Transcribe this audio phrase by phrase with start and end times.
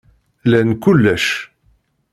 [0.49, 1.25] Lan kullec.